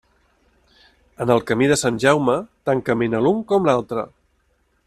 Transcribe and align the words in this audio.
En 1.25 1.33
el 1.35 1.43
camí 1.51 1.69
de 1.73 1.77
Sant 1.83 2.01
Jaume, 2.05 2.39
tant 2.71 2.85
camina 2.91 3.23
l'un 3.27 3.45
com 3.53 3.71
l'altre. 3.71 4.09